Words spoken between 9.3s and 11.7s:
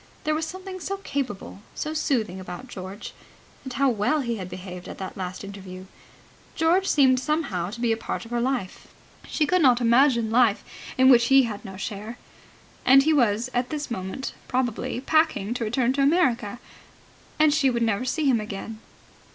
could not imagine a life in which he had